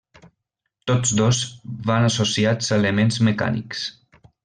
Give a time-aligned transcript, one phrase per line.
[0.91, 1.43] Tots dos
[1.91, 3.87] van associats a elements mecànics.